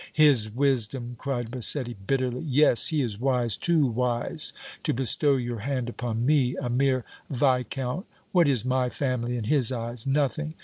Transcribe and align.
"His 0.13 0.49
wisdom!" 0.49 1.13
cried 1.19 1.53
Massetti, 1.53 1.93
bitterly. 2.07 2.41
"Yes, 2.43 2.87
he 2.87 3.03
is 3.03 3.19
wise, 3.19 3.55
too 3.55 3.85
wise 3.85 4.51
to 4.81 4.95
bestow 4.95 5.35
your 5.35 5.59
hand 5.59 5.89
upon 5.89 6.25
me, 6.25 6.55
a 6.59 6.71
mere 6.71 7.05
Viscount! 7.29 8.07
What 8.31 8.47
is 8.47 8.65
my 8.65 8.89
family 8.89 9.37
in 9.37 9.43
his 9.43 9.71
eyes? 9.71 10.07
Nothing. 10.07 10.55